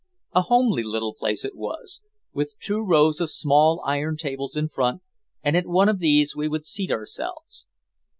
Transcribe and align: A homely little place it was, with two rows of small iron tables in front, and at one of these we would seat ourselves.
A 0.31 0.41
homely 0.41 0.81
little 0.81 1.13
place 1.13 1.45
it 1.45 1.55
was, 1.55 2.01
with 2.33 2.57
two 2.59 2.79
rows 2.81 3.21
of 3.21 3.29
small 3.29 3.83
iron 3.85 4.17
tables 4.17 4.55
in 4.55 4.67
front, 4.67 5.03
and 5.43 5.55
at 5.55 5.67
one 5.67 5.89
of 5.89 5.99
these 5.99 6.35
we 6.35 6.47
would 6.47 6.65
seat 6.65 6.89
ourselves. 6.89 7.67